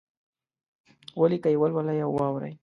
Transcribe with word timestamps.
ولیکئ، 1.19 1.55
ولولئ 1.57 1.99
او 2.05 2.11
واورئ! 2.17 2.53